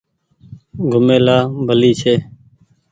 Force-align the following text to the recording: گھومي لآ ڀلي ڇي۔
گھومي 0.89 1.17
لآ 1.25 1.37
ڀلي 1.67 1.91
ڇي۔ 1.99 2.15